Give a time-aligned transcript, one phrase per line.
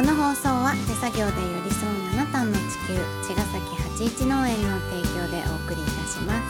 [0.00, 2.94] この放送は手作業で寄り添う七段の地球
[3.28, 6.42] 茅ヶ崎八一農園の提供でお送りいたします。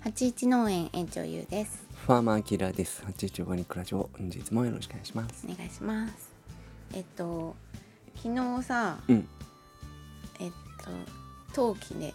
[0.00, 1.86] 八一農園園長ゆうです。
[2.08, 3.04] ファーマーキラーです。
[3.06, 5.46] 八一オーガニックラジオ、本日もよろしくお願いします。
[5.48, 6.32] お願いします。
[6.92, 7.54] えっと
[8.16, 9.28] 昨日さうん、
[10.40, 10.50] えっ
[10.82, 10.90] と
[11.52, 12.14] 冬季で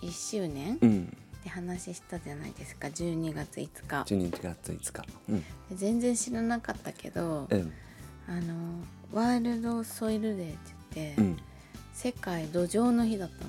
[0.00, 0.78] 1, 周年？
[0.80, 2.88] うん、って話したじゃないですか。
[2.88, 4.04] 12月5日。
[4.06, 5.02] 十二月五日。
[5.28, 5.44] うん、で
[5.74, 7.72] 全然知らなかったけどうん、
[8.26, 8.54] あの
[9.12, 10.58] ワールドソイルデーって
[10.94, 11.36] 言って、うん。
[11.92, 13.44] 世界土壌の日だった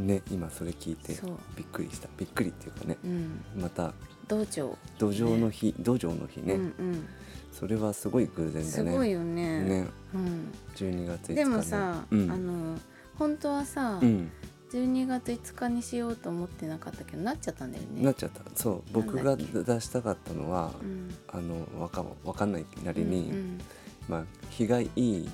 [0.00, 0.06] の。
[0.06, 1.14] ね、今それ聞いて
[1.56, 2.08] びっくりした。
[2.18, 3.44] びっくりっていうかね、うん。
[3.56, 3.94] また。
[4.28, 7.06] 土壌土壌の日、土壌の日ね、うんうん。
[7.52, 8.64] それはすごい偶然だね。
[8.64, 9.60] すごいよね。
[9.62, 11.34] ね、うん、十二月五日、ね。
[11.36, 12.78] でもさ、うん、あの
[13.14, 14.30] 本当はさ、うん、
[14.72, 18.02] 12月5日にしようと思ってなかったけどなっちゃったんだよね。
[18.02, 18.40] なっちゃった。
[18.54, 21.14] そう、僕が出したかったのは、うん。
[21.28, 23.60] あのわかわかんないなりに、うん
[24.08, 25.28] まあ日がいい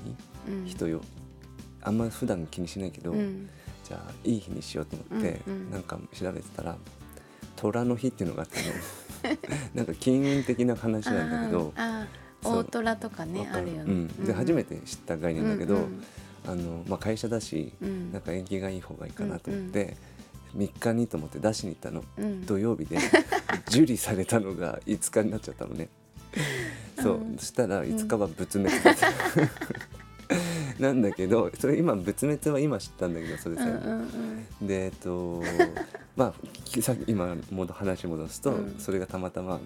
[0.48, 0.64] うん。
[0.66, 1.00] 人よ。
[1.82, 3.48] あんま普段気にしないけど、うん。
[3.84, 5.70] じゃあいい日にしようと思って、うんうん。
[5.70, 6.76] なんか調べてたら
[7.56, 9.36] 虎の日っていうのがあったの
[9.74, 11.72] なんか金運的な話なんだけど
[12.42, 16.02] 大虎とかねあるよね、うん、で初めて知った概念だけど、うん
[16.46, 18.12] あのまあ、会社だし、うん。
[18.12, 19.96] なんか縁起がいい方がいいかなと思って、
[20.56, 22.04] 3日にと思って出しに行ったの。
[22.18, 22.46] うん。
[22.46, 22.98] 土曜日で
[23.68, 25.88] 受理されたのが5日になっちゃったのね。
[27.00, 27.36] そう、うん。
[27.38, 34.08] そしたら5日は仏滅だった、なんだけどそれ今仏滅は今知ったんだけどそれさ、うんうん
[34.60, 34.66] うん。
[34.66, 35.42] でえっと
[36.16, 36.34] まあ
[36.64, 38.76] きさっき今もど話戻すと、うん。
[38.78, 39.60] それがたまたま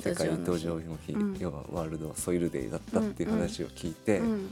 [0.00, 1.36] 世界土土壌の日壌の日、うん。
[1.38, 4.48] 要はワールドソイルデーだったっていう話を聞いて、うん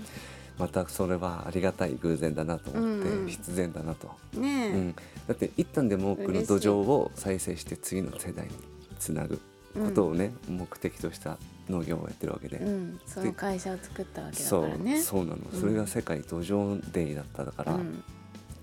[0.58, 3.20] またそれはありがたい偶然だなと思って、うん。
[3.20, 4.94] うん必然だなと、ねえ、うん、
[5.26, 8.52] だって一旦でも多くの土壌を再生して次の世代に
[8.98, 9.40] つなぐ
[9.74, 15.00] ことをね、目的とした農業をやってるわけで、うん、その会社を作ったわけだからね。
[15.00, 15.60] そうなの、うん。
[15.60, 18.02] それが世界土壌デーだっただから、うん。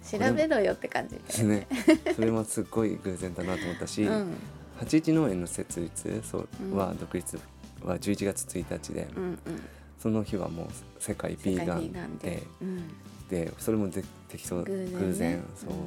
[0.03, 1.67] 調べろよって感じだよね、
[2.15, 4.33] それはすごい偶然だなと思ったし、うん。
[4.77, 6.77] 八一農園の設立そううん。
[6.77, 7.39] は独立
[7.83, 9.39] は11月1日で、うんうん。
[10.03, 10.67] その日はもう
[10.99, 12.29] 世界ビーガンで。
[12.29, 12.43] で。
[12.61, 12.87] うん。
[13.29, 13.53] で。
[13.57, 14.99] それもで適当偶然ね。
[14.99, 15.43] 偶然。
[15.55, 15.77] そう、うん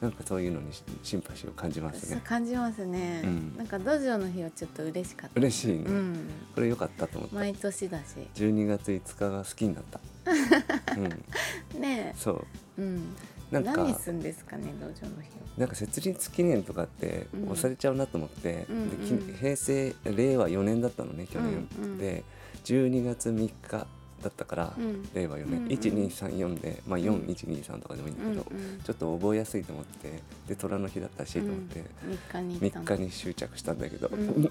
[0.00, 2.20] なんかそういうのにシシンパシーを感じますね。
[2.24, 3.56] 感じますね、うん。
[3.56, 5.40] なんか土壌の日はちょっと嬉しかった。
[5.40, 6.30] 嬉しいね、うん。
[6.54, 8.04] これ良かったと思った、毎年だし。
[8.34, 10.00] 12月5日が好きになった。
[10.98, 11.80] うん。
[11.80, 12.46] ねそう。
[12.80, 12.82] え。
[12.82, 13.02] うん。
[13.50, 15.34] なんか何すんですかね土壌の日は。
[15.56, 17.44] なんか設立記念とかってうん。
[17.44, 21.98] 押されちゃうなと思って、うんで平成令和4年だったのね去年、うんうん。
[21.98, 22.24] で
[22.64, 23.86] 12月3日
[24.24, 25.08] だったから、うん。
[25.14, 25.68] 令和4年、うんうん。
[25.68, 27.04] 1234で、まあ、うん。
[27.04, 28.80] 4123とかでもいいんだけど、うんうん。
[28.80, 31.84] ちょっと覚えやすいと思ってで虎の日だったしと思って、
[32.32, 34.50] 三日に行った3の日に執着したんだけど、うん。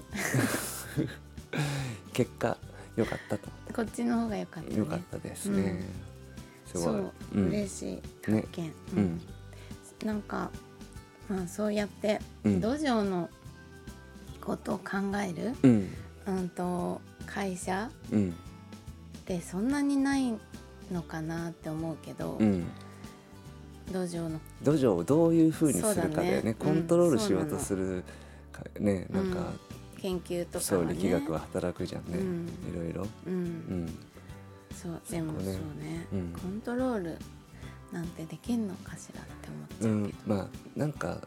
[2.12, 2.56] 結果
[2.96, 3.48] 良かったと。
[3.66, 4.76] 思こっちの方が良かったね。
[4.78, 5.82] 良かったですね、
[6.66, 6.84] すごい。
[6.84, 7.48] そう、うん。
[7.48, 8.02] 嬉しい。
[8.24, 8.72] 発見。
[8.96, 9.20] うん。
[10.04, 10.50] なんか
[11.28, 12.60] まあそうやってうん。
[12.60, 13.28] 土壌の
[14.40, 14.84] ことを考
[15.16, 15.88] える、うん。
[16.26, 17.00] うん、と
[17.34, 18.30] 会社うん。
[18.30, 20.34] ってそんなにない
[20.92, 22.64] のかなって思うけど、うん。
[23.92, 24.40] 土壌の。
[24.62, 26.42] 土壌をどういうふうにするかだよね。
[26.42, 26.54] ね。
[26.54, 28.04] コントロールうんしようとする
[28.52, 29.52] かねなんか、
[30.00, 32.48] 研究とかそうはね力学は働くじゃんね、うん。
[32.70, 33.06] いろいろ。
[33.26, 33.98] うん、うん。
[34.74, 35.58] そうでもそうね。
[35.80, 36.32] ね、うん。
[36.32, 37.18] コントロール
[37.92, 39.48] なんてできんのかしらって
[39.80, 40.38] う思っちゃうけど、ん。
[40.38, 41.18] まあなんか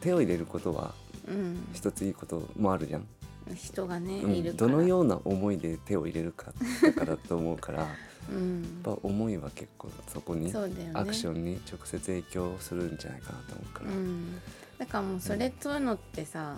[0.00, 0.94] 手を入れることは
[1.28, 1.66] うん。
[1.72, 3.06] 一ついいこともあるじゃん、
[3.54, 7.88] 人がね、うんいるどのような思いで手を入れるかだからと思うからやっ
[8.32, 10.90] うん、ぱ思いは結構そこにね。
[10.94, 14.40] アクションに直接影響するんじゃないかなと思うから、うん、
[14.78, 16.56] だからもうそれそういうのってさ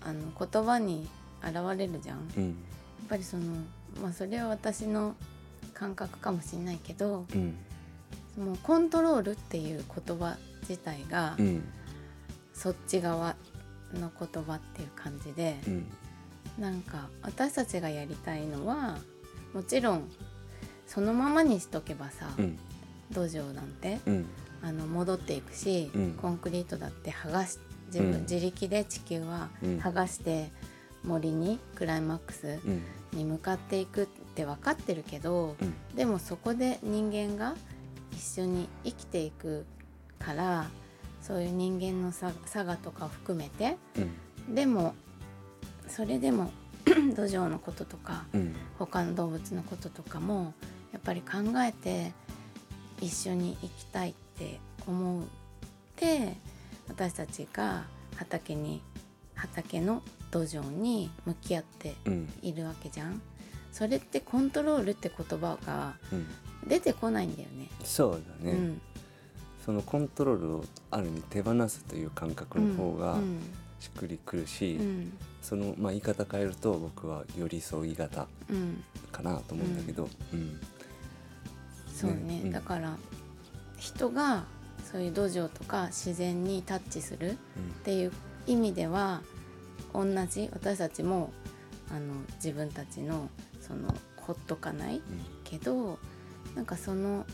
[0.00, 1.06] あの言葉に
[1.44, 2.50] 現れるじゃん、やうん。
[2.50, 2.54] っ
[3.08, 3.44] ぱりその
[4.02, 5.14] まあそれは私の
[5.74, 7.54] 感覚かもしれないけどうん。
[8.44, 10.36] もうコントロールっていう言葉
[10.68, 11.62] 自体が、うん。
[12.52, 13.36] そっち側
[13.94, 15.86] の言葉っていう感じで、うん
[16.58, 18.98] なんか私たちがやりたいのは
[19.52, 20.10] もちろん
[20.86, 22.58] そのままにしとけばさ、うん。
[23.10, 24.26] 土壌なんてうん。
[24.62, 26.12] あの戻っていくし、うん。
[26.12, 28.20] コンクリートだって剥がし自分、うん。
[28.22, 29.78] 自力で地球はうん。
[29.78, 30.50] 剥がして
[31.04, 32.82] 森にクライマックスうん。
[33.12, 35.74] に向かっていくって分かってるけど、うん。
[35.96, 37.54] でもそこで人間が
[38.12, 39.66] 一緒に生きていく
[40.18, 40.66] から
[41.20, 43.76] そういう人間のさ差がとかを含めて
[44.48, 44.54] うん。
[44.54, 44.94] でも
[45.88, 46.50] それでも
[46.84, 48.54] 土壌のこととかうん。
[48.78, 50.52] 他の動物のこととかも
[50.92, 52.12] やっぱり考えて
[53.00, 55.24] 一緒に生きたいって思っ
[55.96, 56.34] て
[56.88, 57.84] 私たちが
[58.16, 58.82] 畑に
[59.34, 62.32] 畑の土壌に向き合ってうん。
[62.42, 63.20] いるわけじゃん。
[63.72, 66.26] それってコントロールって言葉がうん。
[66.66, 67.68] 出てこないんだよね。
[67.84, 68.80] そうだね、うん、
[69.64, 73.38] そのコントロールをある意味手放すという感覚の方がうん
[73.86, 75.12] しっくりくるし、うん。
[75.40, 80.60] その、まあ、言い方変えると僕は寄り添い型うん、かなと思うんだけど、うん。
[81.94, 82.16] そうね。
[82.16, 82.52] ねうん。
[82.52, 82.96] だから
[83.78, 84.44] 人が
[84.90, 87.36] そういう土壌とか自然にタッチするっ
[87.84, 88.12] ていう
[88.46, 89.22] 意味では
[89.92, 91.32] 同じ私たちも
[91.90, 93.28] あの自分たちの
[93.60, 95.00] そのほっとかない
[95.44, 95.98] けど
[96.56, 97.24] なんかその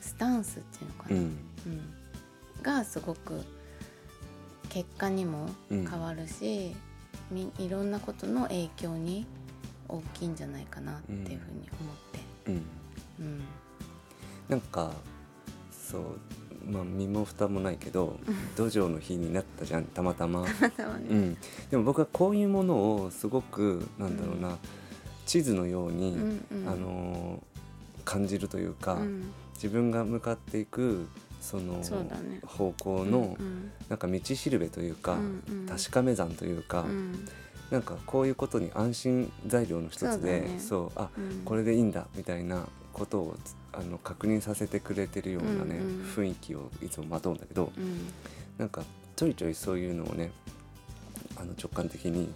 [0.00, 1.26] スタンスっていうのかな、うんうん。
[1.26, 2.62] うん。
[2.62, 3.44] がすごく
[4.68, 6.74] 結果にも変わるし、
[7.30, 9.26] みいろんなことの影響に
[9.88, 12.20] 大きいんじゃないかなっていうふうに思って。
[12.46, 12.54] うん。
[13.20, 13.42] うん。
[14.48, 14.92] なんか
[15.70, 16.02] そう
[16.66, 18.18] まあ身も蓋もないけど
[18.56, 21.36] 土壌の日になったじゃんたまたま、うん、
[21.70, 24.58] でも僕はこういうものをすごくなんだろうな、
[25.26, 26.68] 地図のように、うんうん。
[26.68, 27.58] あのー
[28.08, 29.30] 感じるというか、うん。
[29.52, 31.06] 自分が向かっていく
[31.40, 31.82] その
[32.46, 35.16] 方向の、うんなんか道しるべというか、
[35.66, 37.26] 確かめ山というか、うん。
[37.70, 41.42] なんかこういうことに安心材料の一つでそうあうん。
[41.44, 45.80] これでいいんだみたいなことをつあの確認させてくれてるようなね、
[46.14, 48.08] 雰囲気をいつもまとうんだけどうん。
[48.58, 48.82] なんか
[49.16, 50.30] ちょいちょいそういうのをね
[51.36, 52.30] あの直感的に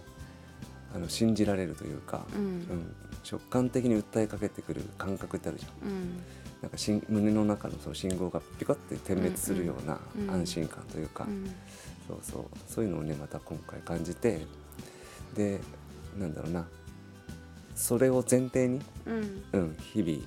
[0.95, 2.45] あの信じられるというか、ううん。
[2.61, 2.95] ん
[3.29, 5.89] 直感的に訴えかけてくる感覚ってあるじゃん。
[6.63, 6.77] うんなんか
[7.09, 9.99] 胸の中のその信号がピコって点滅するような
[10.31, 11.53] 安心感というか、うん。
[12.07, 14.41] そうそうそういうのをねまた今回感じて
[15.35, 15.59] で
[16.17, 16.67] なんだろうな
[17.75, 19.43] それを前提に、うん。
[19.51, 20.19] うん、日々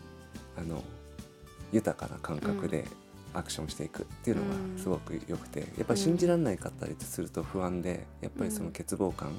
[0.58, 0.82] あの
[1.72, 2.84] 豊かな感覚で
[3.34, 4.78] アクションしていくっていうのがうん。
[4.78, 9.30] すごく良くてやっぱり信じられないかったりすると不安でやっぱりその欠乏感、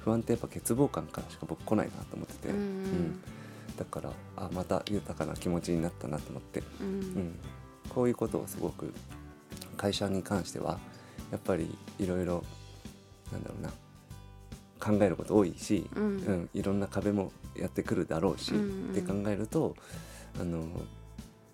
[0.00, 2.56] 不安ってやっぱ欠乏感からしか僕来ないなと思ってて、うん。
[2.56, 3.05] うん
[3.76, 6.62] だからあまた豊かな気持ちになったなと思って。
[6.80, 6.86] うん。
[6.86, 7.38] うん、
[7.88, 8.92] こういうことをすごく
[9.76, 10.78] 会社に関しては
[11.30, 12.44] やっぱりいろいろ
[13.32, 13.70] なんだろうな
[14.78, 16.04] 考えること多いし、うん。
[16.04, 18.90] うんいろんな壁もやってくるだろうし、うんうん。
[18.92, 19.76] って考えると
[20.40, 20.64] あの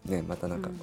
[0.05, 0.81] ねまたなんか、うん。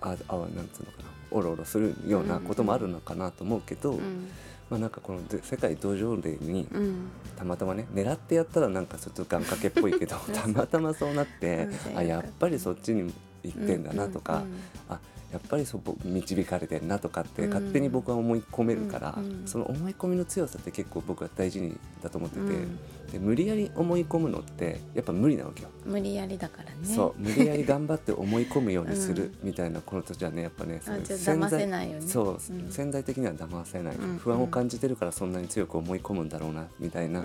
[0.00, 4.28] ああなんつうのかなおろおろするようなこともあるのかなと思うけど、うん
[4.70, 7.08] まあなんかこので世界土壌デーにうん。
[7.36, 13.12] たまたまね狙ってやったらなんかちょっと願掛けっぽいけど たまたまそうなってうんあやっぱりそっちに
[13.52, 14.54] 行ってんだなとか、うん
[14.88, 14.98] あ
[15.32, 17.50] やっぱりそこ導かれてんなとかってうん。
[17.50, 22.78] 勝手に僕は思い込めるから、その思い込みの強さって結構僕は大事にだと思ってて、うん。
[23.10, 25.68] で無理やり思い込むのってやっぱ無理なわけよ。
[25.84, 26.76] 無理やりだからね。
[26.84, 29.48] そう無理やり頑張って思い込むようにするうん。
[29.48, 32.70] みたいなこのとじゃねやっぱね騙せないよねそう、うん。
[32.70, 37.22] 潜在的には騙せない、うん不安を感じてるからそんなに強く思い込むんだろうなみたいな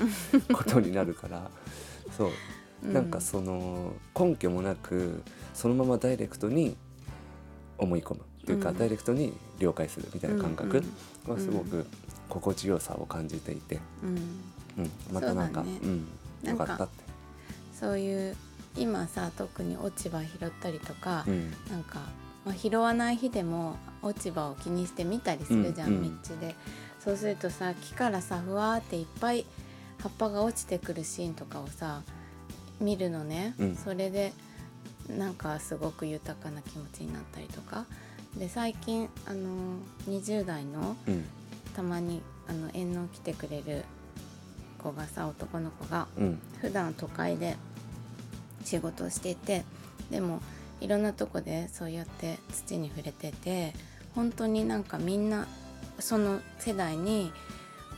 [0.51, 1.49] ことになるから
[2.17, 2.27] そう。
[2.27, 2.33] うん
[2.83, 5.23] なんかその根拠もなく
[5.53, 6.75] そのままダイレクトに
[7.77, 8.77] 思い込むというか、うん。
[8.77, 10.83] ダイレクトに了解するみたいな感覚
[11.27, 11.85] うんはすごく
[12.29, 14.09] 心地よさを感じていて、うん。
[14.83, 15.79] うん、またなんかそうだね。
[16.43, 17.03] うん、よかったって。
[17.73, 18.35] そういう
[18.77, 21.51] 今さ特に落ち葉拾ったりとか、うん。
[21.69, 21.99] なんか、
[22.45, 26.55] まあ、拾わない日でも落ち葉を気にして見たりするじゃん、うんうん道で。
[27.03, 29.45] そうするとさ木からさふわーっていっぱい
[29.99, 32.03] 葉っぱが落ちてくるシーンとかをさ
[32.81, 33.75] 見るのね、うん。
[33.75, 34.33] それで
[35.09, 37.85] なんかすごく豊かな気持ちになったりとか。
[38.37, 39.49] で最近あの
[40.07, 41.25] 20代のうん。
[41.75, 43.85] たまにあの縁の来てくれる
[44.83, 46.39] 子がさ男の子がうん。
[46.59, 47.55] 普段都会で
[48.65, 49.63] 仕事をしていて
[50.09, 50.41] でも
[50.79, 53.73] いろんなとこでそうやって土に触れてて
[54.15, 55.47] 本当になんかみんな
[55.99, 57.31] その世代に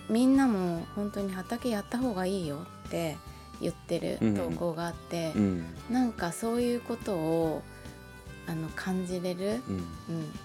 [0.09, 3.17] みんなも本当に畑やった方がいいよって
[3.63, 5.65] 言ってる投稿があって、うん。
[5.89, 7.63] なんかそういうことを
[8.47, 9.75] あの感じれる、うん。
[9.75, 9.83] うん、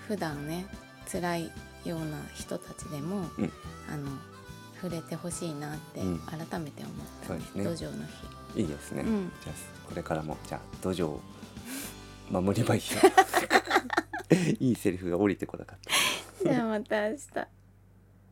[0.07, 0.67] 普段ね
[1.11, 1.53] 辛い
[1.85, 3.53] ような人たちでも、うん。
[3.93, 4.11] あの
[4.81, 6.19] 触れてほしいなってうん。
[6.21, 7.65] 改めて思った、そうですね。
[7.65, 8.07] 土壌の
[8.55, 8.63] 日。
[8.63, 9.33] いいですね、うん。
[9.43, 11.21] じゃあこれからもじゃあ土壌を
[12.31, 12.85] 守りまいよ
[14.61, 15.79] いいセリフが降りてこなかっ
[16.43, 16.45] た。
[16.45, 17.58] じゃあまた明日。